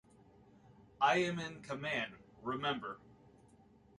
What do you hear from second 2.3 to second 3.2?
remember.